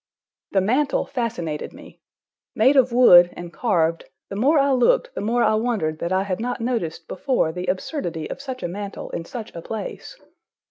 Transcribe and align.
The 0.53 0.61
mantel 0.61 1.05
fascinated 1.05 1.73
me. 1.73 2.01
Made 2.55 2.75
of 2.75 2.91
wood 2.91 3.29
and 3.33 3.53
carved, 3.53 4.05
the 4.29 4.35
more 4.35 4.57
I 4.57 4.71
looked 4.71 5.13
the 5.13 5.21
more 5.21 5.43
I 5.43 5.53
wondered 5.53 5.99
that 5.99 6.11
I 6.11 6.23
had 6.23 6.39
not 6.39 6.59
noticed 6.59 7.07
before 7.07 7.51
the 7.51 7.67
absurdity 7.67 8.27
of 8.27 8.41
such 8.41 8.63
a 8.63 8.67
mantel 8.67 9.11
in 9.11 9.25
such 9.25 9.53
a 9.53 9.61
place. 9.61 10.19